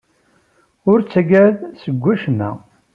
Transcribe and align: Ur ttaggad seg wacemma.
Ur 0.91 0.99
ttaggad 1.01 1.55
seg 1.81 1.95
wacemma. 2.01 2.51